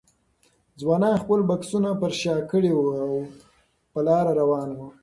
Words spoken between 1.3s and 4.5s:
بکسونه پر شا کړي وو او په لاره